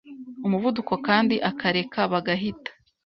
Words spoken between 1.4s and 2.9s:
akareka bagahita